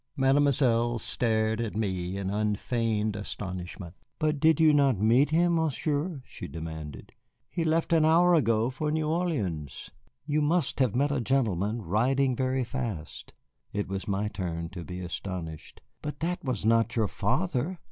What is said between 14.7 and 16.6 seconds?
be astonished. "But that